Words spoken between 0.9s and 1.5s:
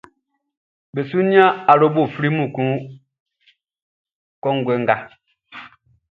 Be su nian